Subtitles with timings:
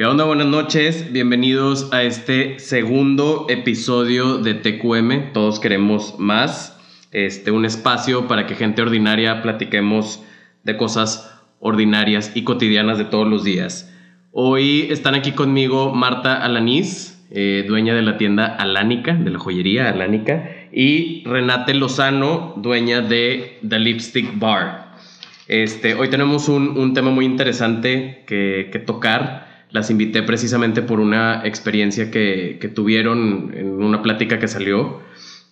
[0.00, 0.24] ¿Qué onda?
[0.24, 6.74] Buenas noches, bienvenidos a este segundo episodio de TQM, todos queremos más,
[7.12, 10.24] este, un espacio para que gente ordinaria platiquemos
[10.64, 13.94] de cosas ordinarias y cotidianas de todos los días.
[14.32, 19.90] Hoy están aquí conmigo Marta Alanís, eh, dueña de la tienda Alánica, de la joyería
[19.90, 24.94] Alánica, y Renate Lozano, dueña de The Lipstick Bar.
[25.46, 31.00] Este, hoy tenemos un, un tema muy interesante que, que tocar las invité precisamente por
[31.00, 35.00] una experiencia que, que tuvieron en una plática que salió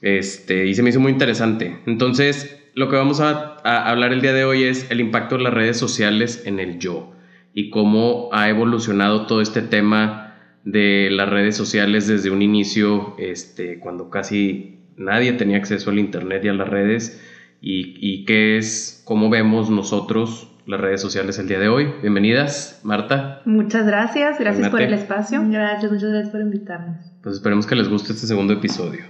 [0.00, 1.78] este, y se me hizo muy interesante.
[1.86, 5.54] Entonces, lo que vamos a, hablar el día de hoy es el impacto de las
[5.54, 7.12] redes sociales en el yo
[7.52, 13.78] y cómo ha evolucionado todo este tema de las redes sociales desde un inicio, este,
[13.78, 17.24] cuando casi nadie tenía acceso al Internet y a las redes,
[17.60, 21.86] y, y qué es, cómo vemos nosotros las redes sociales el día de hoy.
[22.02, 23.40] Bienvenidas, Marta.
[23.46, 24.70] Muchas gracias, gracias Renate.
[24.70, 25.42] por el espacio.
[25.48, 26.96] Gracias, muchas gracias por invitarnos.
[27.22, 29.04] Pues esperemos que les guste este segundo episodio.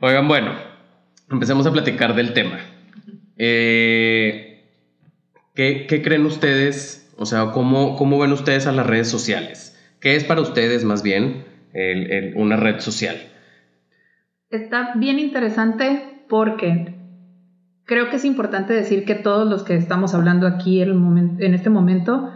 [0.00, 0.52] Oigan, bueno,
[1.30, 2.58] empecemos a platicar del tema.
[3.38, 4.66] Eh,
[5.54, 7.10] ¿qué, qué creen ustedes?
[7.16, 9.78] O sea, ¿cómo, ¿cómo ven ustedes a las redes sociales?
[10.00, 13.16] ¿Qué es para ustedes más bien el- el- una red social?
[14.50, 16.94] Está bien interesante porque
[17.84, 21.36] creo que es importante decir que todos los que estamos hablando aquí en, el momen-
[21.38, 22.28] en este momento,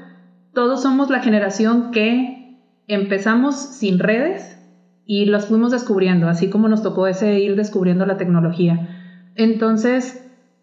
[0.52, 4.58] todos somos la generación que empezamos sin redes
[5.04, 8.88] y los fuimos descubriendo, así como nos tocó ese ir descubriendo la tecnología.
[9.34, 10.22] Entonces,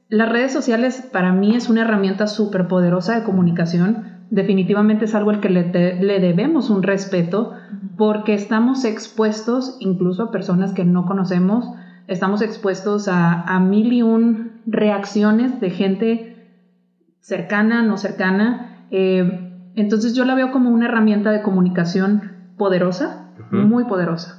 [0.09, 4.21] las redes sociales para mí es una herramienta súper poderosa de comunicación.
[4.29, 7.53] Definitivamente es algo al que le debemos un respeto
[7.97, 11.65] porque estamos expuestos incluso a personas que no conocemos,
[12.13, 16.35] estamos expuestos a, a mil y un reacciones de gente
[17.19, 18.85] cercana, no cercana.
[18.91, 24.37] Eh, entonces yo la veo como una herramienta de comunicación poderosa, muy poderosa.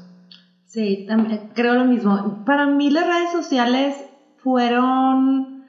[0.65, 2.43] Sí, tam- creo lo mismo.
[2.45, 3.95] Para mí las redes sociales
[4.37, 5.63] fueron...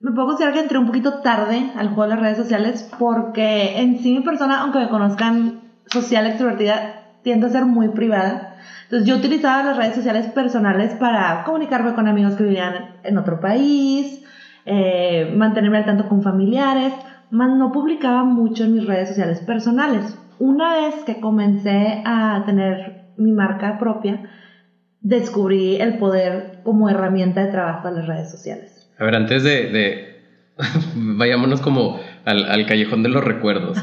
[0.00, 3.80] Me puedo considerar que entré un poquito tarde al juego de las redes sociales porque
[3.80, 8.51] en sí mi persona, aunque me conozcan social extrovertida, tiende a ser muy privada.
[8.92, 13.40] Entonces yo utilizaba las redes sociales personales para comunicarme con amigos que vivían en otro
[13.40, 14.20] país,
[14.66, 16.92] eh, mantenerme al tanto con familiares,
[17.30, 20.18] más no publicaba mucho en mis redes sociales personales.
[20.38, 24.20] Una vez que comencé a tener mi marca propia,
[25.00, 28.90] descubrí el poder como herramienta de trabajo de las redes sociales.
[28.98, 29.68] A ver, antes de...
[29.68, 30.12] de-
[30.94, 33.82] vayámonos como al, al callejón de los recuerdos.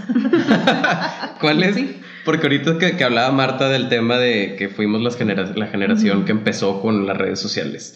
[1.42, 1.76] ¿Cuál es?
[2.26, 6.18] Porque ahorita que, que hablaba Marta del tema de que fuimos las genera- la generación
[6.18, 6.26] Ujú.
[6.26, 7.96] que empezó con las redes sociales.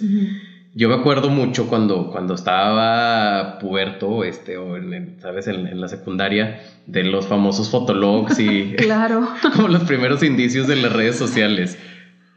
[0.75, 5.47] Yo me acuerdo mucho cuando, cuando estaba puerto, este, o en, en, ¿sabes?
[5.47, 9.27] En, en la secundaria, de los famosos fotologs y Claro.
[9.55, 11.77] como los primeros indicios de las redes sociales.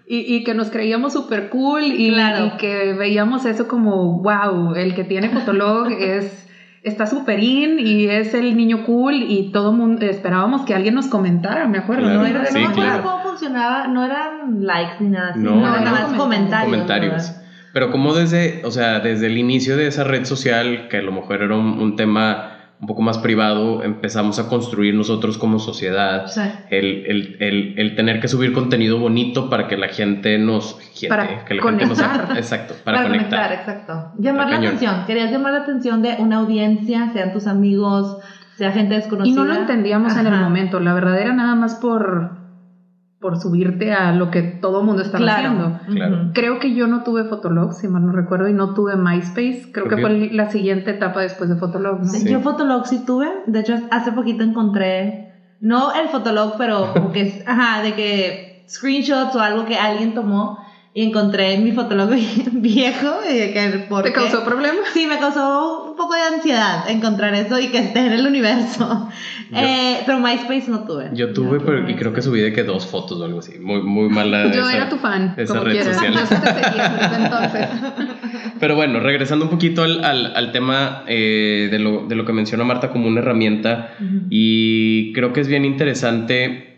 [0.08, 2.46] Y, y que nos creíamos súper cool y, Claro.
[2.54, 6.46] y que veíamos eso como, wow, el que tiene Fotolog es
[6.86, 11.08] está súper in y es el niño cool y todo mundo esperábamos que alguien nos
[11.08, 12.26] comentara, me acuerdo, Claro, ¿no?
[12.26, 13.02] Era sí, no me acuerdo claro.
[13.02, 16.70] cómo funcionaba, no eran likes ni nada así, No, no, nada más comentarios.
[16.70, 17.32] comentarios.
[17.72, 21.12] Pero como desde, o sea, desde el inicio de esa red social, que a lo
[21.12, 26.26] mejor era un, un tema un poco más privado, empezamos a construir nosotros como sociedad
[26.26, 26.42] Sí.
[26.70, 30.78] el, el, el, el tener que subir contenido bonito para que la gente nos...
[30.92, 32.36] gente, Para que la gente nos- conectar.
[32.36, 33.52] exacto, para, conectar.
[33.52, 34.12] exacto.
[34.18, 38.18] Llamar la atención, querías llamar la atención de una audiencia, sean tus amigos,
[38.56, 39.36] sea gente Y desconocida.
[39.36, 42.32] no lo entendíamos en el momento, la verdad era nada más por,
[43.26, 45.48] por subirte a lo que todo mundo estaba Claro.
[45.48, 45.80] haciendo.
[45.90, 46.30] Claro.
[46.32, 49.70] Creo que yo no tuve Fotolog, si mal no recuerdo, y no tuve MySpace.
[49.72, 52.04] Creo, Creo que que- fue la siguiente etapa después de Fotolog, ¿no?
[52.04, 52.30] Sí.
[52.30, 57.22] Yo Fotolog sí tuve, de hecho hace poquito encontré, no el Fotolog, pero como que
[57.22, 60.58] es, ajá, de que screenshots o algo que alguien tomó
[60.98, 62.08] y encontré mi Fotolog
[62.52, 64.80] viejo y de que ¿por ¿Te causó problemas?
[64.94, 69.08] Sí, me causó un poco de ansiedad encontrar eso y que esté en el universo.
[69.50, 71.10] Yo- Eh, pero MySpace no tuve.
[71.12, 73.58] Yo tuve, No pero, y creo que subí de que dos fotos o algo así.
[73.60, 74.44] Muy, muy mala.
[74.50, 75.94] Yo esa- era tu fan, esa como red quieras.
[75.96, 76.14] social.
[76.18, 77.68] Yo sí te seguía desde entonces.
[78.58, 82.32] Pero bueno, regresando un poquito al, al, al tema eh, de, lo, de lo que
[82.32, 83.92] menciona Marta como una herramienta,
[84.30, 86.75] y creo que es bien interesante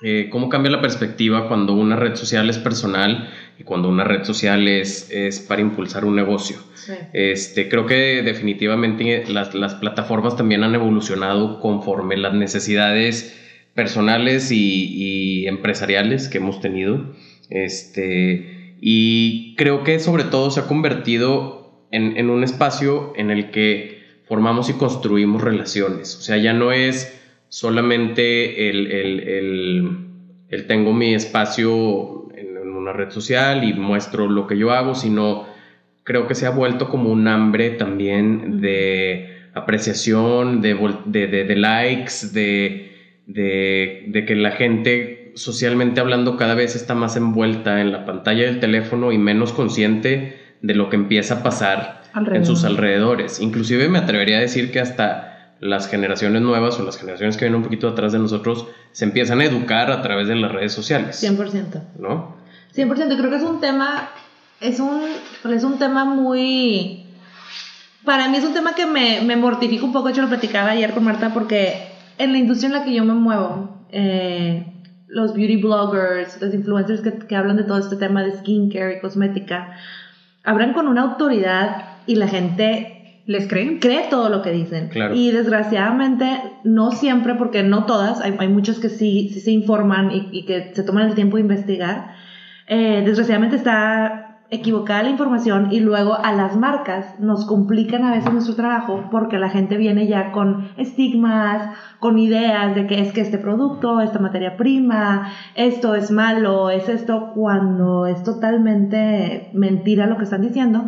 [0.00, 4.22] eh, cómo cambia la perspectiva cuando una red social es personal y cuando una red
[4.22, 6.58] social es, es para impulsar un negocio.
[6.74, 6.92] Sí.
[7.12, 13.36] Este, creo que definitivamente las, las plataformas también han evolucionado conforme las necesidades
[13.74, 17.14] personales y, y empresariales que hemos tenido.
[17.50, 23.50] Este, y creo que sobre todo se ha convertido en, en un espacio en el
[23.50, 23.98] que
[24.28, 26.14] formamos y construimos relaciones.
[26.16, 27.17] O sea, ya no es
[27.48, 29.98] solamente el, el, el,
[30.48, 34.94] el tengo mi espacio en, en una red social y muestro lo que yo hago,
[34.94, 35.46] sino
[36.04, 40.74] creo que se ha vuelto como un hambre también de apreciación, de,
[41.06, 42.92] de, de- de likes, de,
[43.26, 48.60] de, que la gente socialmente hablando cada vez está más envuelta en la pantalla del
[48.60, 52.02] teléfono y menos consciente de lo que empieza a pasar
[52.36, 53.40] en sus alrededores.
[53.40, 57.58] Inclusive me atrevería a decir que hasta las generaciones nuevas o las generaciones que vienen
[57.58, 61.22] un poquito atrás de nosotros se empiezan a educar a través de las redes sociales,
[61.22, 61.82] 100%.
[61.98, 62.36] ¿no?
[62.74, 64.08] 100%, creo que es un tema,
[64.60, 65.00] es un,
[65.50, 67.04] es un tema muy,
[68.04, 70.92] para mí es un tema que me, me mortifica un poco, yo lo platicaba ayer
[70.92, 71.88] con Marta, porque
[72.18, 74.64] en la industria en la que yo me muevo, eh,
[75.08, 79.00] los beauty bloggers, los influencers que, que hablan de todo este tema de skincare y
[79.00, 79.76] cosmética,
[80.44, 82.97] hablan con una autoridad y la gente
[83.28, 83.78] ¿Les creen?
[83.78, 84.88] cree todo lo que dicen.
[84.88, 85.14] Claro.
[85.14, 90.10] Y desgraciadamente, no siempre, porque no todas, hay, hay muchas que sí, sí se informan
[90.10, 92.14] y, y que se toman el tiempo de investigar.
[92.66, 98.32] Eh, desgraciadamente está equivocada la información y luego a las marcas nos complican a veces
[98.32, 103.20] nuestro trabajo porque la gente viene ya con estigmas, con ideas de que es que
[103.20, 110.16] este producto, esta materia prima, esto es malo, es esto, cuando es totalmente mentira lo
[110.16, 110.86] que están diciendo.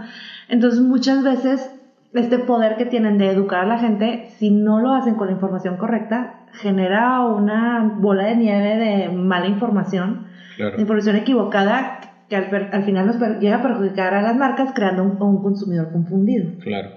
[0.49, 1.71] Entonces muchas veces
[2.12, 5.35] este poder que tienen de educar a la gente, si no lo hacen con la
[5.35, 10.27] información correcta, genera una bola de nieve de mala información,
[10.57, 10.77] Claro.
[10.77, 14.37] de información equivocada que al, per- al final nos per- llega a perjudicar a las
[14.37, 16.51] marcas creando un, un consumidor confundido.
[16.61, 16.91] Claro.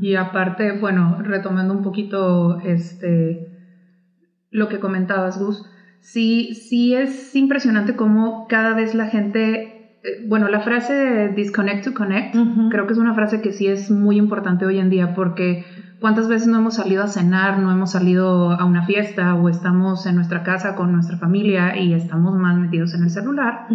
[0.00, 3.46] Y aparte, bueno, retomando un poquito este
[4.50, 5.64] lo que comentabas, Gus,
[6.00, 9.69] sí, sí es impresionante cómo cada vez la gente,
[10.26, 12.34] bueno, la frase de disconnect to connect,
[12.70, 15.64] creo que es una frase que sí es muy importante hoy en día porque
[16.00, 20.06] cuántas veces no hemos salido a cenar, no hemos salido a una fiesta o estamos
[20.06, 23.66] en nuestra casa con nuestra familia y estamos más metidos en el celular.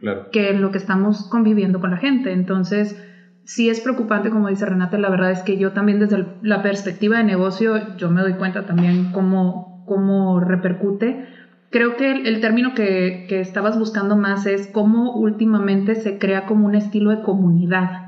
[0.00, 0.30] Claro.
[0.30, 2.32] que en lo que estamos conviviendo con la gente.
[2.32, 2.96] Entonces,
[3.44, 7.18] sí es preocupante, como dice Renate, la verdad es que yo también desde la perspectiva
[7.18, 11.26] de negocio, yo me doy cuenta también cómo, cómo repercute.
[11.70, 16.46] Creo que el, el término que, que estabas buscando más es cómo últimamente se crea
[16.46, 18.06] como un estilo de comunidad.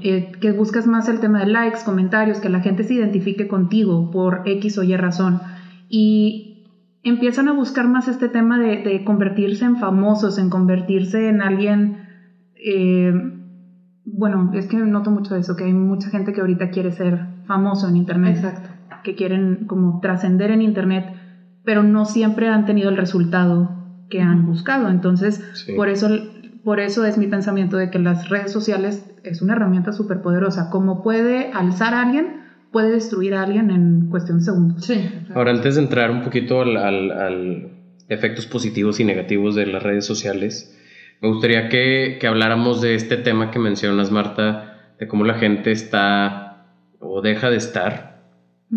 [0.00, 4.10] Eh, que buscas más el tema de likes, comentarios, que la gente se identifique contigo
[4.10, 5.40] por X o Y razón.
[5.88, 6.64] Y
[7.02, 11.98] empiezan a buscar más este tema de, de convertirse en famosos, en convertirse en alguien...
[12.54, 13.12] eh,
[14.06, 17.88] bueno, es que noto mucho eso, que hay mucha gente que ahorita quiere ser famoso
[17.88, 18.68] en Internet, Exacto.
[19.02, 21.06] que quieren como trascender en Internet,
[21.64, 23.70] pero no siempre han tenido el resultado
[24.08, 24.88] que han buscado.
[24.90, 25.72] Entonces, Sí.
[25.72, 26.08] por eso,
[26.62, 30.68] por eso es mi pensamiento de que las redes sociales es una herramienta súper poderosa.
[30.70, 34.84] Como puede alzar a alguien, puede destruir a alguien en cuestión de segundos.
[34.84, 35.08] Sí.
[35.34, 37.68] Ahora, antes de entrar un poquito al, al- al
[38.08, 40.70] efectos positivos y negativos de las redes sociales,
[41.20, 45.70] me gustaría que, que habláramos de este tema que mencionas, Marta, de cómo la gente
[45.72, 46.66] está
[46.98, 48.22] o deja de estar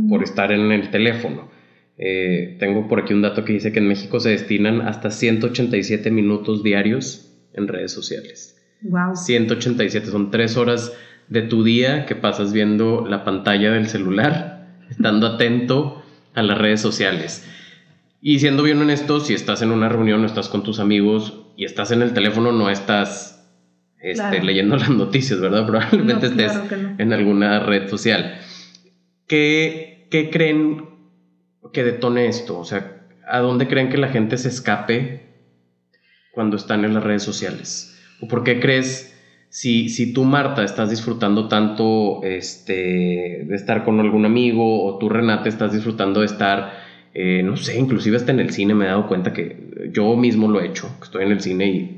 [0.09, 1.49] por estar en el teléfono.
[1.97, 6.11] Eh, tengo por aquí un dato que dice que en México se destinan hasta 187
[6.11, 8.55] minutos diarios en redes sociales.
[8.81, 9.15] Wow.
[9.15, 10.93] 187, son tres horas
[11.27, 16.03] de tu día que pasas viendo la pantalla del celular, estando atento
[16.35, 17.45] a las redes sociales.
[18.21, 21.65] Y siendo bien honesto, si estás en una reunión o estás con tus amigos y
[21.65, 23.33] estás en el teléfono, no estás
[23.99, 24.43] este, Claro.
[24.45, 25.65] leyendo las noticias, ¿verdad?
[25.65, 26.95] Probablemente No, estés claro que no.
[26.99, 28.35] en alguna red social.
[29.27, 30.85] ¿Qué, ¿Qué creen
[31.73, 32.57] que detone esto?
[32.57, 35.27] O sea, ¿a dónde creen que la gente se escape
[36.31, 37.95] cuando están en las redes sociales?
[38.21, 39.13] ¿O por qué crees,
[39.49, 45.09] si, si tú, Marta, estás disfrutando tanto este, de estar con algún amigo, o tú,
[45.09, 46.73] Renate, estás disfrutando de estar,
[47.13, 50.47] eh, no sé, inclusive hasta en el cine me he dado cuenta que yo mismo
[50.47, 51.97] lo he hecho, que estoy en el cine y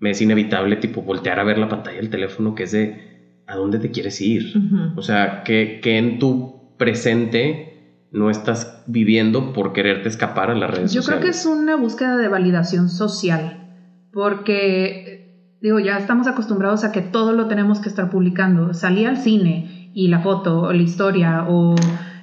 [0.00, 3.00] me es inevitable, tipo, voltear a ver la pantalla del teléfono, que es de,
[3.46, 4.52] ¿a dónde te quieres ir?
[4.96, 7.73] O sea, que, que en tu presente
[8.14, 11.20] no estás viviendo por quererte escapar a las redes Yo sociales.
[11.20, 13.74] creo que es una búsqueda de validación social,
[14.12, 18.72] porque, digo, ya estamos acostumbrados a que todo lo tenemos que estar publicando.
[18.72, 21.74] Salí al cine y la foto, o la historia, o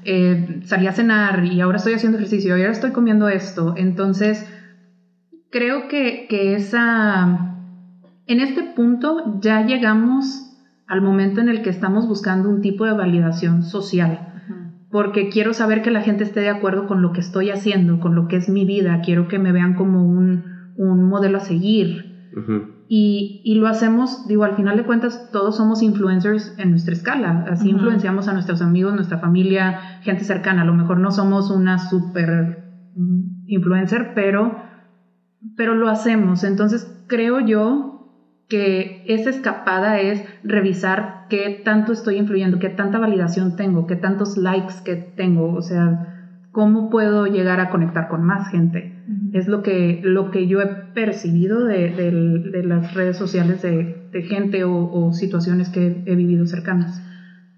[0.05, 3.73] eh, salí a cenar y ahora estoy haciendo ejercicio, y ahora estoy comiendo esto.
[3.75, 4.47] Entonces,
[5.51, 7.57] creo que, que esa...
[8.27, 10.55] En este punto ya llegamos
[10.87, 14.30] al momento en el que estamos buscando un tipo de validación social
[14.91, 18.13] porque quiero saber que la gente esté de acuerdo con lo que estoy haciendo, con
[18.13, 20.43] lo que es mi vida, quiero que me vean como un,
[20.75, 22.11] un modelo a seguir.
[22.87, 27.45] y, y, lo hacemos, digo, al final de cuentas, todos somos influencers en nuestra escala.
[27.49, 30.63] Así influenciamos a nuestros amigos, nuestra familia, gente cercana.
[30.63, 32.63] A lo mejor no somos una super
[32.95, 34.57] mm, influencer, pero,
[35.55, 36.43] pero lo hacemos.
[36.43, 37.90] Entonces, creo yo
[38.51, 44.35] que esa escapada es revisar qué tanto estoy influyendo, qué tanta validación tengo, qué tantos
[44.35, 48.93] likes que tengo, o sea, cómo puedo llegar a conectar con más gente.
[49.31, 54.21] Es lo que, lo que yo he percibido de, de, las redes sociales de, de
[54.23, 57.01] gente o, situaciones que he vivido cercanas.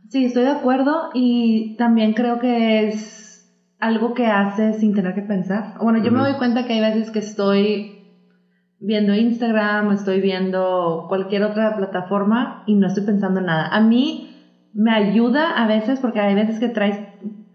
[0.10, 5.24] Sí, estoy de acuerdo y también creo que es algo que hace sin tener que
[5.24, 5.74] pensar.
[5.82, 7.93] Bueno, yo me doy cuenta que hay veces que estoy
[8.84, 13.68] viendo Instagram, estoy viendo cualquier otra plataforma y no estoy pensando en nada.
[13.68, 14.30] A mí
[14.74, 17.00] me ayuda a veces porque hay veces que traes,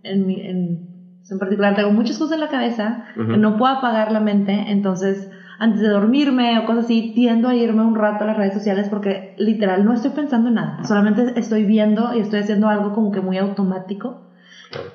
[0.03, 0.89] en, en,
[1.31, 5.31] en particular, tengo muchas cosas en la cabeza que no puedo apagar la mente, entonces
[5.59, 8.89] antes de dormirme o cosas así, tiendo a irme un rato a las redes sociales
[8.89, 13.13] porque literal no estoy pensando en nada, solamente estoy viendo y estoy haciendo algo como
[13.13, 14.23] que muy automático,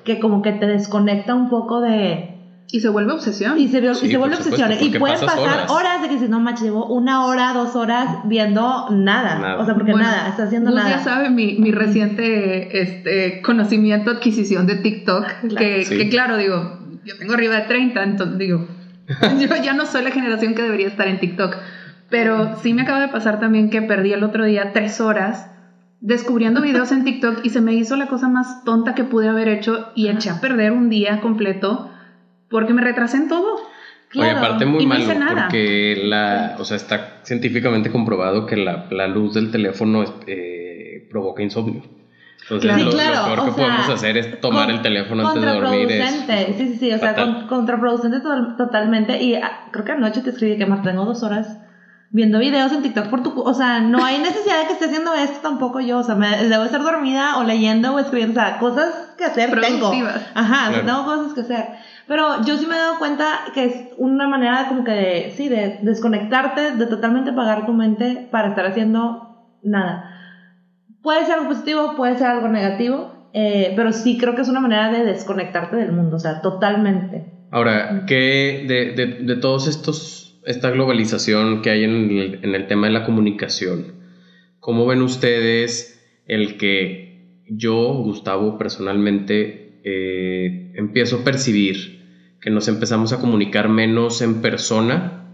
[0.04, 2.33] que como que te desconecta un poco de
[2.70, 3.58] y se vuelve obsesión.
[3.58, 4.72] Y se, y se vuelve obsesión.
[4.80, 6.02] Y pueden pasar horas.
[6.02, 9.58] de que si no, macho, llevo una hora, dos horas viendo nada.
[9.58, 10.90] O sea, porque nada, está haciendo nada.
[10.90, 15.24] ya sabe mi, mi reciente este, conocimiento, adquisición de TikTok.
[15.56, 18.66] Que, que, claro, digo, yo tengo arriba de 30, entonces digo,
[19.38, 21.56] yo ya no soy la generación que debería estar en TikTok.
[22.10, 25.50] Pero sí me acaba de pasar también que perdí el otro día tres horas
[26.00, 29.48] descubriendo videos en TikTok y se me hizo la cosa más tonta que pude haber
[29.48, 31.90] hecho y eché a perder un día completo
[32.54, 33.56] porque me retrasé en todo.
[34.10, 39.08] Claro, Oye, aparte muy malo, porque la, o sea, está científicamente comprobado que la, la
[39.08, 41.82] luz del teléfono eh, provoca insomnio.
[42.42, 45.88] Entonces, lo, claro, lo, peor que podemos hacer es tomar el teléfono antes de dormir.
[45.90, 48.20] sí, sí, sí, o sea, contraproducente
[48.56, 49.20] totalmente.
[49.20, 51.58] Y ah, creo que anoche te escribí que Marta, tengo dos horas
[52.14, 53.40] viendo videos en TikTok por tu...
[53.40, 55.98] O sea, no hay necesidad de que esté haciendo esto tampoco yo.
[55.98, 58.40] O sea, me, debo estar dormida o leyendo o escribiendo.
[58.40, 59.92] O sea, cosas que hacer tengo.
[60.34, 61.66] Ajá, tengo cosas que hacer.
[62.06, 65.48] Pero yo sí me he dado cuenta que es una manera como que de, sí,
[65.48, 69.28] de desconectarte, de totalmente apagar tu mente para estar haciendo
[69.62, 70.10] nada.
[71.02, 74.60] Puede ser algo positivo, puede ser algo negativo, eh, pero sí creo que es una
[74.60, 77.24] manera de desconectarte del mundo, o sea, totalmente.
[77.50, 82.86] Ahora, ¿qué de, de, de todos estos, esta globalización que hay en en el tema
[82.86, 83.94] de la comunicación,
[84.60, 87.04] cómo ven ustedes el que
[87.46, 92.02] yo, Gustavo, personalmente, eh, empiezo a percibir
[92.40, 95.24] que nos empezamos a comunicar menos en persona,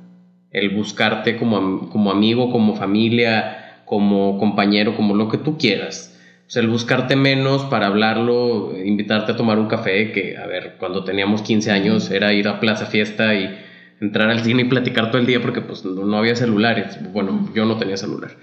[0.50, 6.16] el buscarte como, como amigo, como familia, como compañero, como lo que tú quieras.
[6.47, 10.76] O sea, el buscarte menos para hablarlo, invitarte a tomar un café, que, a ver,
[10.78, 13.57] cuando teníamos 15 años era ir a Plaza Fiesta y
[14.00, 16.99] entrar al cine y platicar todo el día porque pues no había celulares.
[17.12, 18.37] Bueno, yo no tenía celular.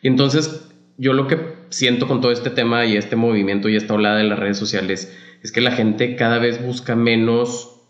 [0.00, 1.38] Y entonces yo lo que
[1.68, 5.16] siento con todo este tema y este movimiento y esta olada de las redes sociales
[5.42, 7.80] es que la gente cada vez busca menos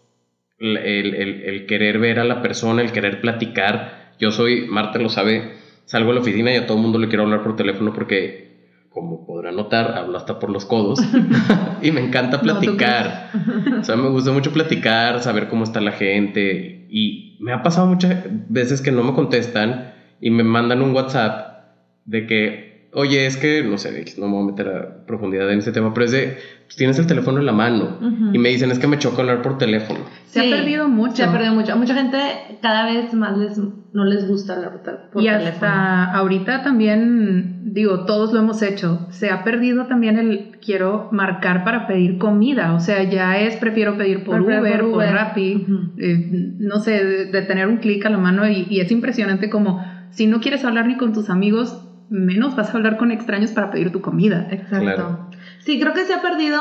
[0.59, 4.13] el, querer ver a la persona, el querer platicar.
[4.19, 5.53] Yo soy, Marta lo sabe,
[5.85, 8.87] salgo a la oficina y a todo el mundo le quiero hablar por teléfono porque,
[8.89, 11.01] como podrán notar, hablo hasta por los codos
[11.83, 13.31] y me encanta platicar.
[13.81, 17.87] o sea, me gusta mucho platicar, saber cómo está la gente y me ha pasado
[17.87, 21.65] muchas veces que no me contestan y me mandan un WhatsApp
[22.05, 25.59] de que oye, es que, no sé, no me voy a meter a profundidad en
[25.59, 27.99] este tema, pero es de, pues, tienes el teléfono en la mano
[28.33, 30.01] y me dicen, es que me choca hablar por teléfono.
[30.27, 31.17] Se ha perdido mucho.
[31.17, 31.73] Se ha perdido mucho.
[31.73, 32.19] A mucha gente
[32.61, 35.23] cada vez más les, no les gusta hablar por teléfono.
[35.23, 41.09] Y hasta ahorita también, digo, todos lo hemos hecho, se ha perdido también el quiero
[41.13, 45.67] marcar para pedir comida, o sea, ya es prefiero pedir por, Uber, por, Rappi,
[45.99, 49.85] eh, no sé, de, tener un clic a la mano y, y es impresionante como
[50.11, 53.71] si no quieres hablar ni con tus amigos, menos vas a hablar con extraños para
[53.71, 54.47] pedir tu comida.
[54.51, 55.31] Exacto.
[55.59, 56.61] Sí, creo que se ha perdido,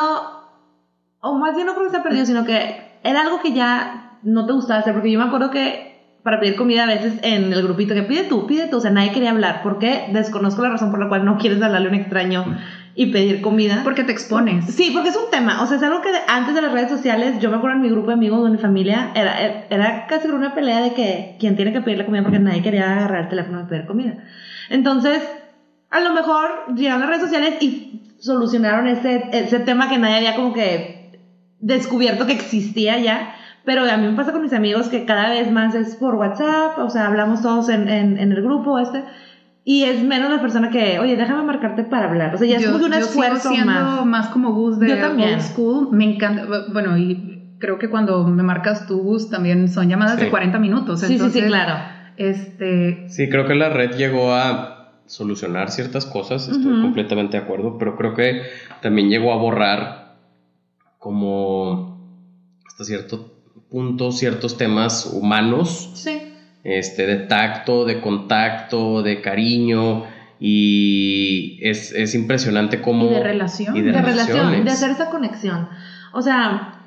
[1.20, 4.18] o más bien no creo que se ha perdido, sino que era algo que ya
[4.24, 5.92] no te gustaba hacer, porque yo me acuerdo que
[6.24, 8.92] para pedir comida a veces en el grupito que pide tú, pide tú, o sea,
[8.92, 11.96] nadie quería hablar, porque desconozco la razón por la cual no quieres hablarle a un
[11.96, 12.46] extraño
[12.94, 13.82] y pedir comida.
[13.84, 14.66] Porque te expones.
[14.66, 17.40] Sí, porque es un tema, o sea, es algo que antes de las redes sociales,
[17.40, 20.54] yo me acuerdo en mi grupo de amigos, de mi familia, era, era casi una
[20.54, 23.66] pelea de que quién tiene que pedirle comida porque nadie quería agarrar el teléfono y
[23.66, 24.18] pedir comida.
[24.70, 25.22] Entonces,
[25.92, 30.36] a lo mejor llegaron las redes sociales y solucionaron ese, ese tema que nadie había
[30.36, 31.20] como que
[31.60, 33.36] descubierto que existía ya.
[33.66, 36.80] Pero a mí me pasa con mis amigos que cada vez más es por WhatsApp,
[36.80, 39.04] o sea, hablamos todos en, en, el grupo este.
[39.64, 42.34] Y es menos la persona que, oye, déjame marcarte para hablar.
[42.34, 44.30] O sea, ya es como que un esfuerzo sigo siendo más.
[44.30, 45.90] como Gus de old school.
[45.92, 46.48] Me encanta.
[46.74, 51.02] Bueno, y creo que cuando me marcas tu Gus también son llamadas de 40 minutos.
[51.02, 51.76] Sí, sí, sí, claro
[52.18, 57.78] Este, Sí, creo que la red llegó a solucionar ciertas cosas, estoy completamente de acuerdo,
[57.78, 58.44] pero creo que
[58.82, 60.16] también llegó a borrar
[61.00, 61.98] como
[62.68, 63.34] hasta cierto
[63.70, 66.22] punto ciertos temas humanos, Sí.
[66.64, 70.04] este, de tacto, de contacto, de cariño,
[70.40, 73.06] y es, es impresionante cómo...
[73.06, 73.76] y de relación.
[73.78, 74.66] y de, relación, relaciones.
[74.66, 75.70] de hacer esa conexión.
[76.14, 76.80] O sea,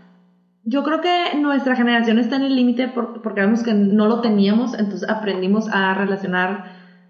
[0.65, 4.21] yo creo que nuestra generación está en el límite por- porque vemos que no lo
[4.21, 5.95] teníamos, entonces aprendimos a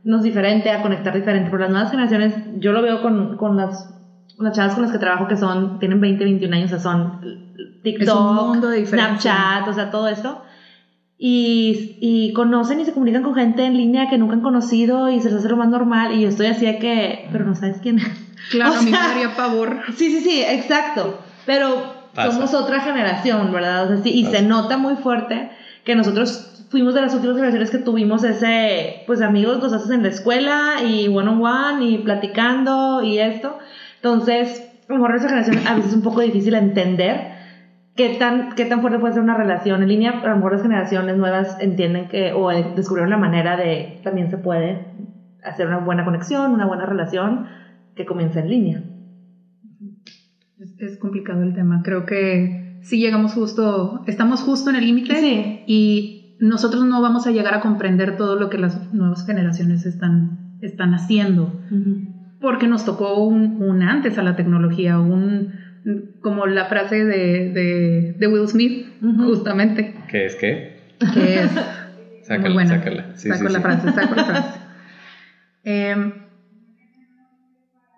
[0.05, 1.51] relacionarnos diferente, a conectar diferente.
[1.51, 3.89] Pero las nuevas generaciones, yo lo veo con, con las,
[4.39, 7.21] las chavas con las que trabajo que son, tienen 20, 21 años, o sea, son
[7.83, 8.57] TikTok.
[8.87, 10.43] Snapchat, o sea, todo esto.
[11.17, 15.21] Y, y conocen y se comunican con gente en línea que nunca han conocido y
[15.21, 16.13] se les hace lo más normal.
[16.13, 18.21] Y yo estoy así de que, pero no sabes quién es.
[18.51, 19.79] Claro, o a mí me sea- daría pavor.
[19.97, 21.19] Sí, sí, sí, exacto.
[21.47, 21.83] Pero
[22.15, 22.33] Pasa.
[22.33, 23.85] somos otra generación, ¿verdad?
[23.85, 24.37] O sea, sí, y Pasa.
[24.37, 25.49] se nota muy fuerte
[25.83, 30.03] que nosotros fuimos de las últimas generaciones que tuvimos ese, pues amigos, los haces en
[30.03, 33.59] la escuela y one on one y platicando y esto.
[33.95, 37.29] Entonces, a lo mejor nuestra generación a veces es un poco difícil entender
[37.95, 40.19] qué tan, qué tan fuerte puede ser una relación en línea.
[40.21, 44.39] A lo mejor las generaciones nuevas entienden que, o descubrieron la manera de, también se
[44.39, 44.85] puede
[45.45, 47.47] hacer una buena conexión, una buena relación
[47.95, 48.83] que comienza en línea.
[50.59, 51.83] Es, es complicado el tema.
[51.85, 55.63] Creo que sí llegamos justo, estamos justo en el límite Sí.
[55.69, 60.59] y nosotros no vamos a llegar a comprender todo lo que las nuevas generaciones están,
[60.61, 61.59] están haciendo.
[62.39, 65.53] Porque nos tocó un, un antes a la tecnología, un
[66.21, 70.77] como la frase de, de, de Will Smith, justamente, ¿Qué es qué?
[71.15, 71.51] que es
[72.25, 73.05] Sácala, sácala.
[73.15, 73.63] Sí, saco sí, la sí.
[73.63, 74.61] frase, saco la frase.
[75.67, 76.13] Em,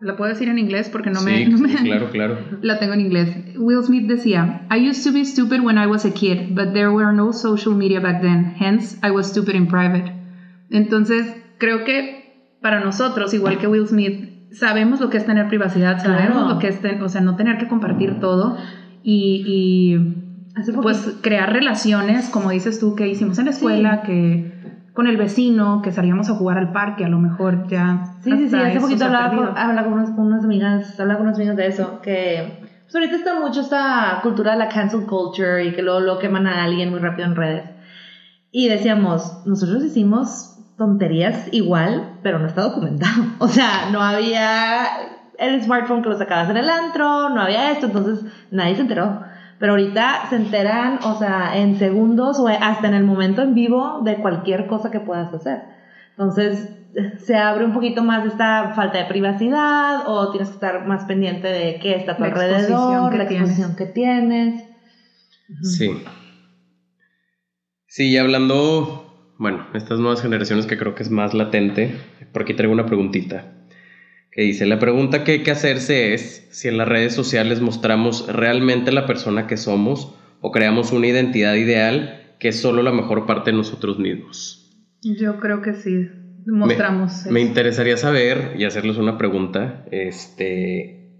[0.00, 2.38] la puedo decir en inglés porque no me, Sí, no sí, me- claro, claro.
[2.62, 3.30] La tengo en inglés.
[3.58, 6.88] Will Smith decía, I used to be stupid when I was a kid, but there
[6.90, 8.54] were no social media back then.
[8.58, 10.12] Hence, I was stupid in private.
[10.70, 12.24] Entonces, creo que
[12.60, 16.48] para nosotros, igual que Will Smith, sabemos lo que es tener privacidad, sabemos Claro.
[16.54, 18.56] lo que es, ten- o sea, no tener que compartir todo
[19.02, 20.22] y, y,
[20.82, 24.55] pues crear relaciones, como dices tú, que hicimos en la escuela, que
[24.96, 28.02] con el vecino, que salíamos a jugar al parque, a lo mejor ya.
[28.22, 31.26] Sí, sí, sí, hace poquito hablaba con, hablaba con unas, con unas amigas, hablaba con
[31.26, 35.66] unas amigas de eso, que pues ahorita está mucho esta cultura de la cancel culture
[35.66, 37.70] y que luego lo queman a alguien muy rápido en redes.
[38.50, 43.22] Y decíamos, nosotros hicimos tonterías igual, pero no está documentado.
[43.38, 44.86] O sea, no había
[45.38, 49.20] el smartphone que lo sacabas en el antro, no había esto, entonces nadie se enteró.
[49.58, 54.00] Pero ahorita se enteran, o sea, en segundos o hasta en el momento en vivo
[54.04, 55.62] de cualquier cosa que puedas hacer.
[56.10, 56.68] Entonces,
[57.24, 61.48] se abre un poquito más esta falta de privacidad o tienes que estar más pendiente
[61.48, 64.64] de qué está a tu La alrededor, que la exposición que tienes.
[65.62, 65.90] Sí.
[67.86, 69.04] Sí, y hablando,
[69.38, 71.94] bueno, estas nuevas generaciones que creo que es más latente,
[72.32, 73.55] por aquí traigo una preguntita
[74.36, 78.30] que dice, la pregunta que hay que hacerse es si en las redes sociales mostramos
[78.30, 83.24] realmente la persona que somos o creamos una identidad ideal que es solo la mejor
[83.24, 84.70] parte de nosotros mismos.
[85.00, 86.06] Yo creo que sí,
[86.44, 87.24] mostramos.
[87.24, 91.14] Me, me interesaría saber y hacerles una pregunta, este,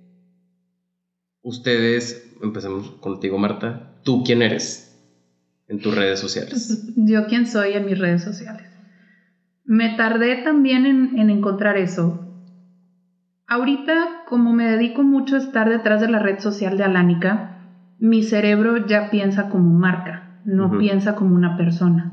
[1.40, 4.94] ustedes, empecemos contigo Marta, ¿tú quién eres
[5.68, 6.92] en tus redes sociales?
[6.96, 8.66] Yo quién soy en mis redes sociales.
[9.64, 12.25] Me tardé también en, en encontrar eso.
[13.48, 17.56] Ahorita, como me dedico mucho a estar detrás de la red social de Alánica,
[17.98, 22.12] mi cerebro ya piensa como marca, no piensa como una persona.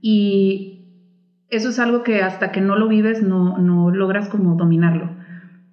[0.00, 0.74] Y
[1.48, 5.10] eso es algo que hasta que no lo vives no, no logras como dominarlo.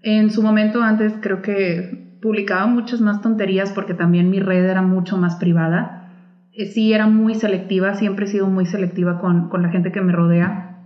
[0.01, 4.83] En su momento antes creo que publicaba muchas más tonterías porque también mi red era
[4.83, 6.07] mucho más privada.
[6.53, 10.01] Eh, sí era muy selectiva, siempre he sido muy selectiva con, con la gente que
[10.01, 10.77] me rodea.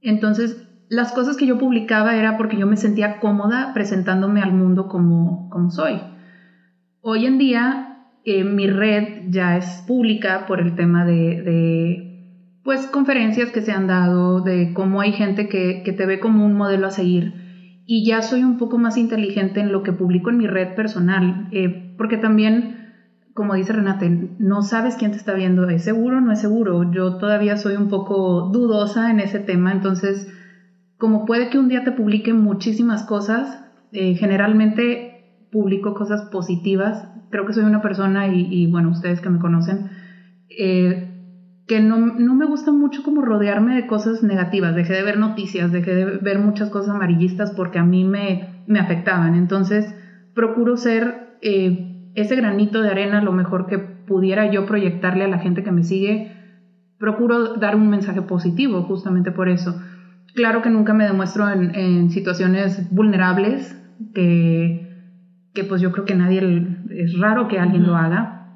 [0.00, 0.63] Entonces,
[0.94, 5.48] las cosas que yo publicaba era porque yo me sentía cómoda presentándome al mundo como,
[5.50, 6.00] como soy.
[7.00, 12.86] Hoy en día, eh, mi red ya es pública por el tema de, de, pues,
[12.86, 16.54] conferencias que se han dado, de cómo hay gente que, que te ve como un
[16.54, 17.82] modelo a seguir.
[17.86, 21.48] Y ya soy un poco más inteligente en lo que publico en mi red personal,
[21.50, 22.84] eh, porque también
[23.34, 26.90] como dice Renate, no sabes quién te está viendo, ¿es seguro o no es seguro?
[26.92, 30.32] Yo todavía soy un poco dudosa en ese tema, entonces,
[31.04, 33.62] como puede que un día te publique muchísimas cosas,
[33.92, 39.38] eh, generalmente publico cosas positivas, creo que soy una persona, y, bueno, ustedes que me
[39.38, 39.90] conocen,
[40.48, 41.10] eh,
[41.68, 45.72] que no, no me gusta mucho como rodearme de cosas negativas, dejé de ver noticias,
[45.72, 49.94] dejé de ver muchas cosas amarillistas porque a mí me, me afectaban, entonces
[50.34, 51.36] procuro ser...
[51.42, 55.72] Eh, ese granito de arena, lo mejor que pudiera yo proyectarle a la gente que
[55.72, 56.32] me sigue,
[56.96, 59.80] procuro dar un mensaje positivo justamente por eso.
[60.34, 63.76] Claro que nunca me demuestro en, en situaciones vulnerables,
[64.14, 64.88] que,
[65.54, 68.48] que pues yo creo que nadie, es raro que alguien lo haga.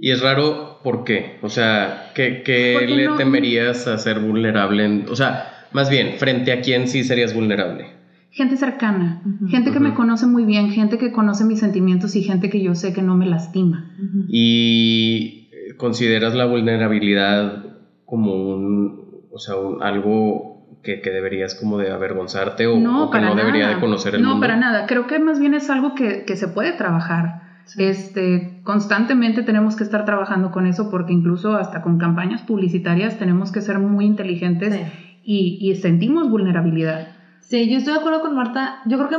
[0.00, 1.38] Y es raro, ¿por qué?
[1.42, 5.06] O sea, ¿qué, qué le temerías a ser vulnerable?
[5.08, 7.86] o sea, más bien, ¿frente a quién sí serías vulnerable?
[8.30, 12.50] Gente cercana, gente que me conoce muy bien, gente que conoce mis sentimientos y gente
[12.50, 13.90] que yo sé que no me lastima.
[14.28, 17.64] ¿Y consideras la vulnerabilidad
[18.04, 20.47] como un, o sea, algo
[20.82, 24.46] que, deberías como de avergonzarte o, no, que no debería de conocer el no, mundo?
[24.46, 24.86] No, para nada.
[24.86, 27.42] Creo que más bien es algo que, se puede trabajar.
[27.76, 33.52] Este, constantemente tenemos que estar trabajando con eso porque incluso hasta con campañas publicitarias tenemos
[33.52, 34.74] que ser muy inteligentes
[35.22, 37.08] y, sentimos vulnerabilidad.
[37.40, 38.80] Sí, yo estoy de acuerdo con Marta.
[38.86, 39.16] Yo creo que,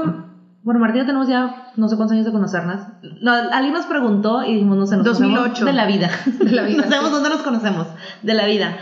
[0.63, 2.81] bueno, Marta ya tenemos ya no sé cuántos años de conocernos.
[3.51, 5.65] alguien nos preguntó y dijimos, no sé, nos 2008.
[5.65, 6.09] de la vida.
[6.25, 6.81] De la vida.
[6.85, 7.87] no sabemos dónde nos conocemos,
[8.23, 8.77] de la vida.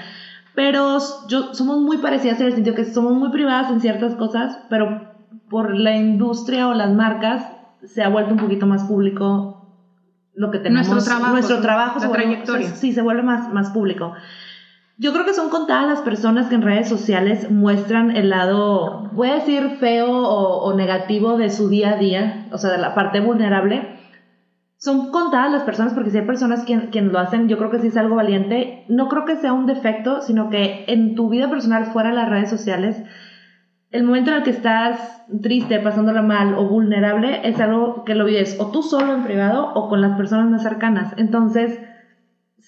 [0.57, 4.57] Pero yo, somos muy parecidas en el sentido que somos muy privadas en ciertas cosas,
[4.71, 5.13] pero
[5.51, 7.45] por la industria o las marcas
[7.85, 9.67] se ha vuelto un poquito más público
[10.33, 10.89] lo que tenemos.
[10.89, 11.31] Nuestro trabajo.
[11.31, 11.99] Nuestro trabajo.
[11.99, 12.73] La trayectoria.
[12.73, 14.15] sí, se vuelve más, más público.
[14.97, 19.29] Yo creo que son contadas las personas que en redes sociales muestran el lado, voy
[19.29, 23.19] a decir feo o, negativo de su día a día, o sea, de la parte
[23.19, 23.96] vulnerable.
[24.77, 27.79] Son contadas las personas porque si hay personas quien, quien lo hacen, yo creo que
[27.79, 28.85] sí es algo valiente.
[28.87, 32.29] No creo que sea un defecto, sino que en tu vida personal fuera de las
[32.29, 33.03] redes sociales,
[33.89, 38.25] el momento en el que estás triste, pasándola mal o vulnerable, es algo que lo
[38.25, 41.13] vives o tú solo en privado o con las personas más cercanas.
[41.17, 41.79] Entonces,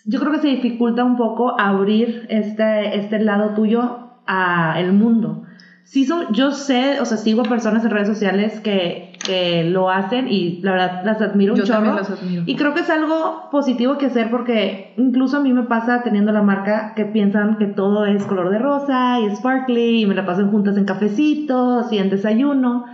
[0.05, 5.43] yo creo que se dificulta un poco abrir este, este lado tuyo a el mundo.
[5.83, 10.27] Sí, son, yo sé, o sea, sigo personas en redes sociales que, que lo hacen
[10.27, 11.95] y la verdad las admiro un chorro.
[11.95, 12.43] Las admiro.
[12.45, 16.31] Y creo que es algo positivo que hacer porque incluso a mí me pasa teniendo
[16.31, 20.25] la marca que piensan que todo es color de rosa y sparkly y me la
[20.25, 22.85] pasan juntas en cafecitos y en desayuno.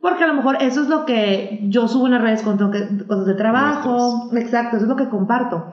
[0.00, 3.26] Porque a lo mejor eso es lo que yo subo en las redes con cosas
[3.26, 4.30] de trabajo.
[4.34, 5.64] Exacto, eso es lo que comparto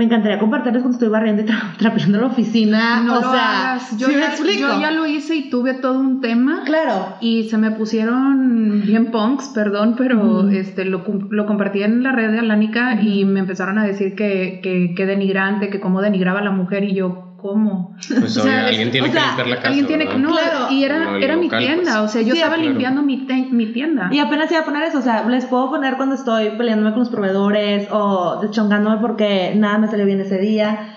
[0.00, 1.44] me encantaría compartirles cuando estoy barriendo y
[1.78, 3.02] trapeando la oficina.
[3.02, 6.62] No o sea, Yo, ya, yo ya lo hice y tuve todo un tema.
[6.64, 7.16] Claro.
[7.20, 12.32] Y se me pusieron bien punks, perdón, pero este lo, lo, compartí en la red
[12.32, 16.44] de Alánica y me empezaron a decir que, que, que denigrante, que cómo denigraba a
[16.44, 17.96] la mujer y yo, ¿Cómo?
[17.96, 19.68] Pues o sea, alguien tiene que limpiar la casa.
[19.68, 20.34] Alguien tiene que, no,
[20.70, 22.04] y era, era mi tienda, pues.
[22.04, 24.10] o sea, yo estaba limpiando mi, mi, tienda.
[24.12, 27.00] Y apenas iba a poner eso, o sea, les puedo poner cuando estoy peleándome con
[27.00, 30.88] los proveedores o deschongándome porque nada me salió bien ese día,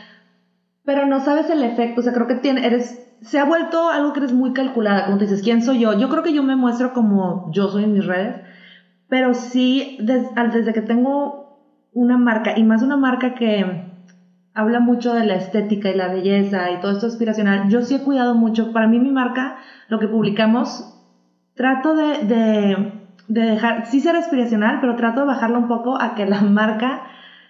[0.84, 4.12] pero no sabes el efecto, o sea, creo que tiene, eres, se ha vuelto algo
[4.12, 5.98] que eres muy calculada, como te dices, ¿quién soy yo?
[5.98, 8.42] Yo creo que yo me muestro como yo soy en mis redes,
[9.08, 11.44] pero sí, desde que tengo
[11.94, 13.93] una marca, y más una marca que
[14.54, 17.70] habla mucho de la estética y la belleza y todo esto aspiracional.
[17.70, 18.72] Yo sí he cuidado mucho.
[18.72, 20.94] Para mí mi marca, lo que publicamos,
[21.56, 22.94] trato de, de,
[23.28, 27.04] de dejar, sí ser aspiracional, pero trato de bajarlo un poco a que la marca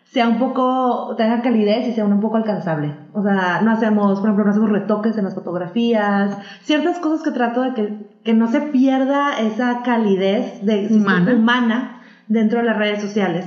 [0.05, 2.93] sea un poco, tenga calidez y sea un poco alcanzable.
[3.13, 7.31] O sea, no hacemos, por ejemplo, no hacemos retoques en las fotografías, ciertas cosas que
[7.31, 11.33] trato de que, que no se pierda esa calidez de, humana.
[11.33, 13.45] humana dentro de las redes sociales.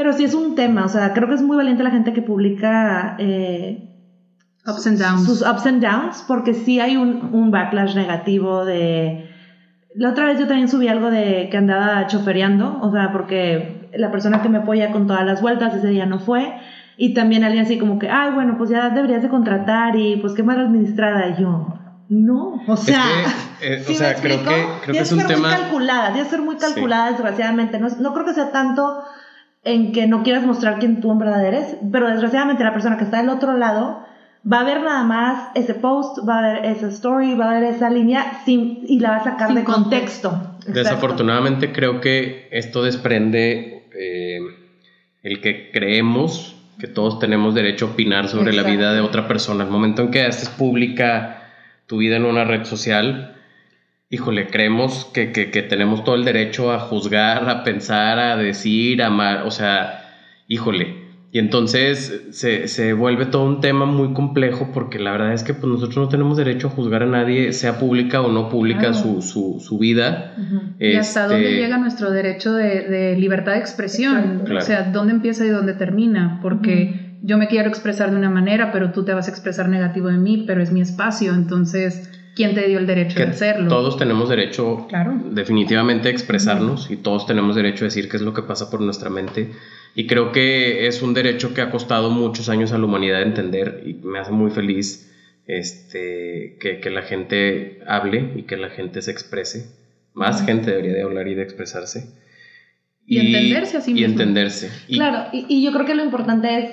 [0.00, 2.22] Pero sí es un tema, o sea, creo que es muy valiente la gente que
[2.22, 3.86] publica eh,
[4.66, 5.26] ups and downs.
[5.26, 9.28] sus ups and downs, porque sí hay un, un, backlash negativo de...
[9.94, 14.10] La otra vez yo también subí algo de que andaba chofereando, o sea, porque la
[14.10, 16.50] persona que me apoya con todas las vueltas ese día no fue,
[16.96, 20.32] y también alguien así como que, ay, bueno, pues ya deberías de contratar y pues
[20.32, 21.28] qué mal administrada.
[21.28, 21.74] Y yo,
[22.08, 23.04] no, o sea,
[23.60, 25.48] eh, o sea creo que, creo que es un ser tema...
[25.48, 27.78] Muy calculada, debe ser muy calculada, desgraciadamente.
[27.78, 29.04] No, no creo que sea tanto
[29.64, 33.04] en que no quieras mostrar quién tú en verdad eres, pero desgraciadamente la persona que
[33.04, 34.04] está del otro lado
[34.50, 37.74] va a ver nada más ese post, va a ver esa story, va a ver
[37.74, 40.56] esa línea sin, y la va a sacar de contexto.
[40.66, 44.38] Desafortunadamente creo que esto desprende eh,
[45.22, 49.64] el que creemos que todos tenemos derecho a opinar sobre la vida de otra persona.
[49.64, 51.42] El momento en que haces pública
[51.86, 53.36] tu vida en una red social,
[54.10, 55.28] híjole, creemos que,
[55.68, 60.02] tenemos todo el derecho a juzgar, a pensar, a decir, a amar, o sea,
[60.48, 61.08] híjole.
[61.32, 65.72] Y entonces se, vuelve todo un tema muy complejo porque la verdad es que pues,
[65.72, 70.34] nosotros no tenemos derecho a juzgar a nadie, sea pública o no pública su, vida.
[70.80, 74.42] Y hasta dónde este llega nuestro derecho de, libertad de expresión.
[74.50, 76.40] O sea, dónde empieza y dónde termina.
[76.42, 80.08] Porque yo me quiero expresar de una manera, pero tú te vas a expresar negativo
[80.08, 81.32] de mí, pero es mi espacio.
[81.32, 82.09] Entonces
[82.40, 83.68] ¿Quién te dio el derecho de hacerlo?
[83.68, 84.88] Todos tenemos derecho
[85.30, 88.80] definitivamente a expresarnos y todos tenemos derecho a decir qué es lo que pasa por
[88.80, 89.50] nuestra mente.
[89.94, 93.82] Y creo que es un derecho que ha costado muchos años a la humanidad entender
[93.84, 95.12] y me hace muy feliz
[95.46, 99.66] este, que, la gente hable y que la gente se exprese.
[100.14, 102.08] Más gente debería de hablar y de expresarse.
[103.04, 104.70] Y, entenderse así Y entenderse.
[104.88, 106.70] claro, y, yo creo que lo importante es,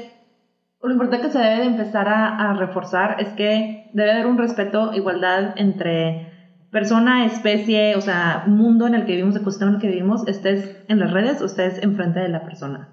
[0.82, 4.94] lo importante que se debe de empezar a, reforzar es que debe haber un respeto,
[4.94, 6.32] igualdad entre
[6.72, 10.84] persona, especie, o sea, mundo en el que vivimos, ecosistema en el que vivimos, estés
[10.88, 12.90] en las redes o estés enfrente de la persona.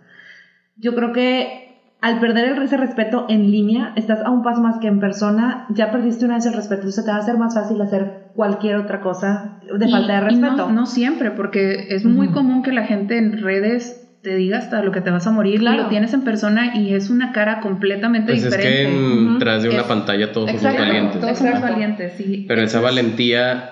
[0.77, 1.65] Yo creo que
[2.01, 5.91] al perder ese respeto en línea, estás a un paso más que en persona, ya
[5.91, 9.01] perdiste una vez el respeto, entonces te va a ser más fácil hacer cualquier otra
[9.01, 10.71] cosa de falta de respeto.
[10.71, 14.91] no, siempre, porque es muy común que la gente en redes te diga hasta lo
[14.91, 18.43] que te vas a morir, lo tienes en persona y es una cara completamente pues
[18.43, 18.83] diferente.
[18.83, 21.21] Es que tras de una pantalla todos somos valientes.
[21.21, 22.45] Todos somos valientes, sí.
[22.49, 23.71] Pero esa valentía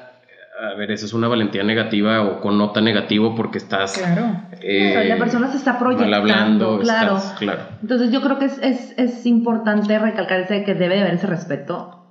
[0.62, 3.98] a ver, esa es una valentía negativa o con nota negativo porque estás...
[3.98, 4.42] Claro.
[4.60, 6.16] Eh, la persona se está proyectando.
[6.16, 7.18] hablando, claro.
[7.38, 7.62] claro.
[7.80, 11.26] Entonces yo creo que es, es, es importante recalcar ese que debe de haber ese
[11.26, 12.06] respeto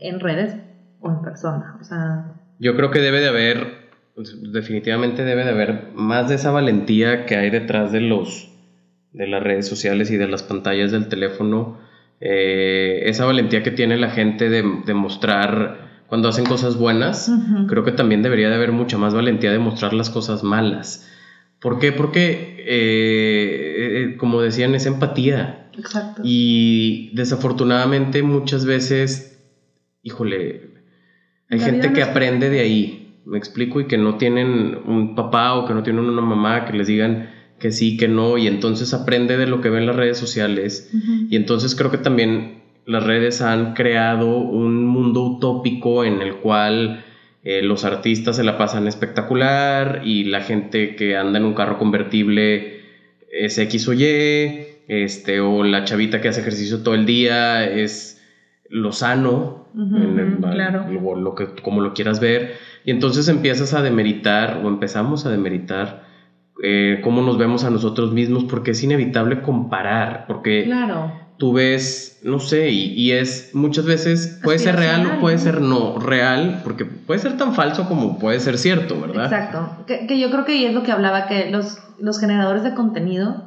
[0.00, 0.54] en redes
[1.00, 1.78] o en persona.
[1.80, 2.34] O sea...
[2.58, 3.77] Yo creo que debe de haber,
[4.52, 8.48] definitivamente debe de haber más de esa valentía que hay detrás de los
[9.12, 11.78] de las redes sociales y de las pantallas del teléfono.
[12.20, 17.30] Eh, esa valentía que tiene la gente de, de mostrar cuando hacen cosas buenas,
[17.68, 21.06] creo que también debería de haber mucha más valentía de mostrar las cosas malas.
[21.60, 21.92] ¿Por qué?
[21.92, 25.68] Porque, eh, eh, como decían, es empatía.
[25.76, 26.22] Exacto.
[26.24, 29.38] Y desafortunadamente muchas veces,
[30.02, 30.70] híjole,
[31.50, 35.66] hay gente que aprende de ahí, me explico, y que no tienen un papá o
[35.66, 39.36] que no tienen una mamá que les digan que sí, que no, y entonces aprende
[39.36, 40.90] de lo que ven las redes sociales.
[41.28, 47.04] Y entonces creo que también las redes han creado un mundo utópico en el cual
[47.44, 51.78] eh, los artistas se la pasan espectacular y la gente que anda en un carro
[51.78, 52.80] convertible
[53.30, 58.24] es X o Y, este, o la chavita que hace ejercicio todo el día es
[58.70, 59.68] lo sano,
[60.40, 60.86] claro.
[61.16, 62.54] lo, que, como lo quieras ver,
[62.88, 66.04] y entonces empiezas a demeritar o empezamos a demeritar
[66.62, 72.20] eh, cómo nos vemos a nosotros mismos porque es inevitable comparar, porque claro tú ves,
[72.24, 76.84] no sé, y, es muchas veces puede ser real o puede ser no real, porque
[76.84, 79.26] puede ser tan falso como puede ser cierto, ¿verdad?
[79.26, 79.84] Exacto.
[79.86, 83.44] Que, yo creo que es lo que hablaba, que los, los generadores de contenido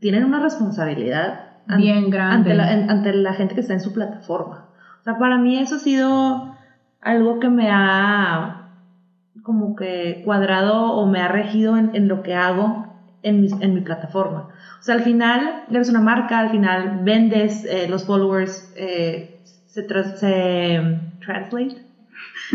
[0.00, 4.70] tienen una responsabilidad bien grande ante la, ante la gente que está en su plataforma.
[5.02, 6.54] O sea, para mí eso ha sido
[7.02, 8.57] algo que me ha
[9.48, 12.84] como que cuadrado o me ha regido en, en lo que hago
[13.22, 14.48] en mi, en mi plataforma.
[14.78, 19.88] O sea, al final eres una marca, al final vendes, eh, los followers eh, se,
[19.88, 20.82] se,
[21.24, 21.82] translate.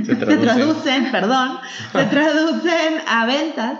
[0.06, 1.58] Se, traducen, perdón,
[1.94, 3.80] se traducen a ventas,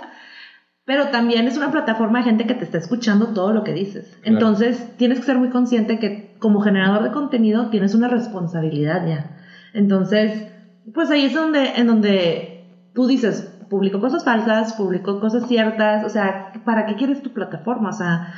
[0.84, 4.18] pero también es una plataforma de gente que te está escuchando todo lo que dices.
[4.24, 9.36] Entonces, tienes que ser muy consciente que como generador de contenido tienes una responsabilidad ya.
[9.72, 10.48] Entonces,
[10.92, 12.53] pues ahí es donde, en donde
[12.94, 17.90] tú dices, publico cosas falsas, publico cosas ciertas, o sea, ¿para qué quieres tu plataforma?
[17.90, 18.32] O sea,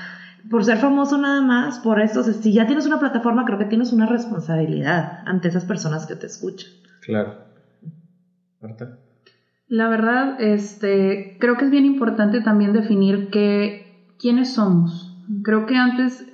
[0.50, 3.92] por ser famoso nada más, por esto, si ya tienes una plataforma, creo que tienes
[3.92, 6.70] una responsabilidad ante esas personas que te escuchan.
[7.02, 7.34] Claro.
[8.60, 8.98] Marta.
[9.68, 13.86] La verdad, este, creo que es bien importante también definir que,
[14.18, 15.12] quiénes somos.
[15.42, 16.24] Creo que antes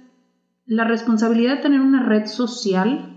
[0.66, 3.16] la responsabilidad de tener una red social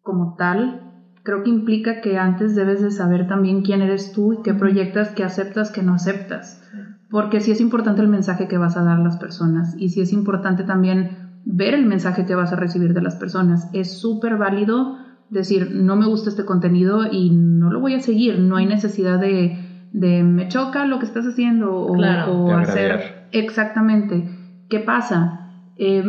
[0.00, 0.79] como tal
[1.22, 5.10] creo que implica que antes debes de saber también quién eres tú y qué proyectas,
[5.10, 6.62] qué aceptas, qué no aceptas.
[7.10, 10.00] Porque sí es importante el mensaje que vas a dar a las personas y sí
[10.00, 13.68] es importante también ver el mensaje que vas a recibir de las personas.
[13.72, 14.96] Es súper válido
[15.28, 18.38] decir, no me gusta este contenido y no lo voy a seguir.
[18.38, 19.58] No hay necesidad de,
[19.92, 24.28] de me choca lo que estás haciendo o, hacer exactamente.
[24.68, 25.50] ¿Qué pasa?
[25.76, 26.04] Eh,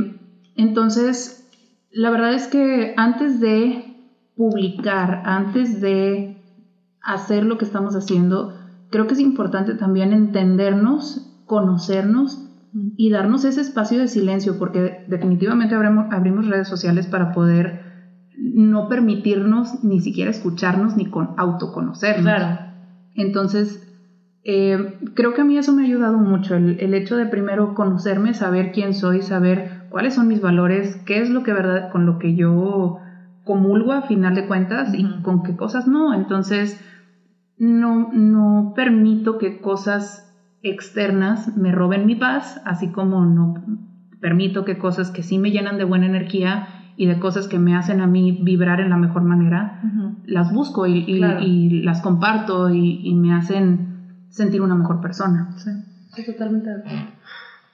[0.56, 1.50] entonces,
[1.91, 3.90] la verdad es que antes de
[4.41, 6.36] publicar, antes de
[6.99, 8.51] hacer lo que estamos haciendo,
[8.89, 12.49] creo que es importante también entendernos, conocernos
[12.97, 17.82] y darnos ese espacio de silencio, porque definitivamente abrimos, redes sociales para poder
[18.36, 22.23] no permitirnos ni siquiera escucharnos ni con autoconocernos.
[22.23, 22.60] Claro.
[23.13, 23.93] Entonces,
[24.43, 27.75] eh, creo que a mí eso me ha ayudado mucho, el, el, hecho de primero
[27.75, 32.08] conocerme, saber quién soy, saber cuáles son mis valores, qué es lo que verdad con
[32.08, 32.97] lo que yo
[33.43, 36.13] comulgo a final de cuentas y con qué cosas no.
[36.13, 36.80] Entonces,
[37.58, 40.27] no, no permito que cosas
[40.63, 43.56] externas me roben mi paz, así como no
[44.19, 47.75] permito que cosas que sí me llenan de buena energía y de cosas que me
[47.75, 49.82] hacen a mí vibrar en la mejor manera,
[50.25, 53.97] las busco y, y, las comparto y, me hacen
[54.30, 55.49] sentir una mejor persona.
[55.56, 57.12] Sí, totalmente de acuerdo.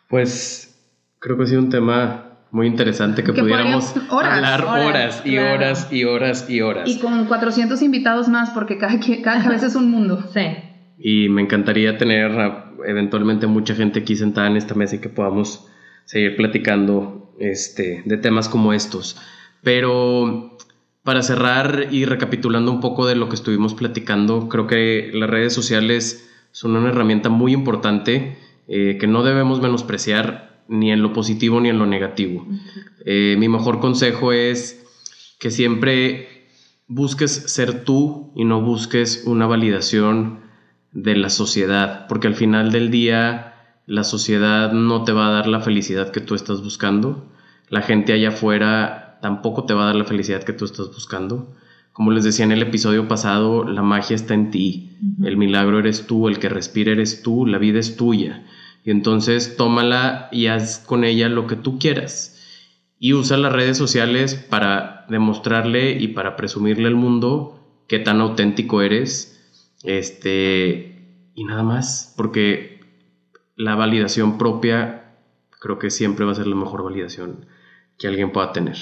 [0.10, 0.80] Pues
[1.20, 6.04] creo que ha sido un tema muy interesante que, pudiéramos hablar horas, y horas y
[6.06, 6.90] horas y horas.
[6.90, 10.24] Y con 400 invitados más porque cada, cada vez es un mundo.
[10.34, 10.42] Sí.
[11.00, 12.32] Y me encantaría tener
[12.86, 15.68] eventualmente mucha gente aquí sentada en esta mesa y que podamos
[16.06, 19.18] seguir platicando este, de temas como estos.
[19.62, 20.58] Pero
[21.04, 25.54] para cerrar y recapitulando un poco de lo que estuvimos platicando, creo que las redes
[25.54, 31.60] sociales son una herramienta muy importante eh, que no debemos menospreciar ni en lo positivo
[31.60, 32.48] ni en lo negativo.
[33.06, 34.84] Eh, mi mejor consejo es
[35.40, 36.48] que siempre
[36.88, 40.40] busques ser tú y no busques una validación
[40.92, 43.54] de la sociedad, porque al final del día
[43.86, 47.32] la sociedad no te va a dar la felicidad que tú estás buscando,
[47.70, 51.56] la gente allá afuera tampoco te va a dar la felicidad que tú estás buscando.
[51.92, 56.06] Como les decía en el episodio pasado, la magia está en ti, el milagro eres
[56.06, 58.46] tú, el que respira eres tú, la vida es tuya.
[58.92, 62.34] Entonces tómala y haz con ella lo que tú quieras.
[63.00, 68.82] Y usa las redes sociales para demostrarle y para presumirle al mundo qué tan auténtico
[68.82, 69.38] eres
[69.84, 72.80] este, y nada más, porque
[73.56, 75.16] la validación propia
[75.60, 77.46] creo que siempre va a ser la mejor validación
[77.98, 78.78] que alguien pueda tener.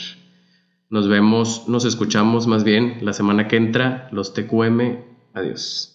[0.89, 4.99] Nos vemos, nos escuchamos más bien la semana que entra, los TQM.
[5.33, 5.94] Adiós.